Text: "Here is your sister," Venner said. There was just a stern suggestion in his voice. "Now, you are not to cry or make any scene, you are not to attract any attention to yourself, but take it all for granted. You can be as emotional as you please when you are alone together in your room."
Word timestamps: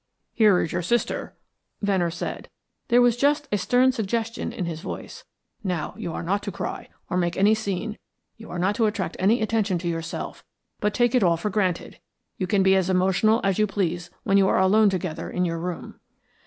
"Here 0.33 0.59
is 0.61 0.71
your 0.71 0.81
sister," 0.81 1.37
Venner 1.83 2.09
said. 2.09 2.49
There 2.87 3.03
was 3.03 3.15
just 3.15 3.47
a 3.51 3.57
stern 3.59 3.91
suggestion 3.91 4.51
in 4.51 4.65
his 4.65 4.81
voice. 4.81 5.25
"Now, 5.63 5.93
you 5.95 6.11
are 6.11 6.23
not 6.23 6.41
to 6.41 6.51
cry 6.51 6.89
or 7.07 7.17
make 7.17 7.37
any 7.37 7.53
scene, 7.53 7.99
you 8.35 8.49
are 8.49 8.57
not 8.57 8.73
to 8.77 8.87
attract 8.87 9.15
any 9.19 9.43
attention 9.43 9.77
to 9.77 9.87
yourself, 9.87 10.43
but 10.79 10.95
take 10.95 11.13
it 11.13 11.21
all 11.21 11.37
for 11.37 11.51
granted. 11.51 11.99
You 12.37 12.47
can 12.47 12.63
be 12.63 12.75
as 12.75 12.89
emotional 12.89 13.41
as 13.43 13.59
you 13.59 13.67
please 13.67 14.09
when 14.23 14.37
you 14.37 14.47
are 14.47 14.57
alone 14.57 14.89
together 14.89 15.29
in 15.29 15.45
your 15.45 15.59
room." 15.59 15.99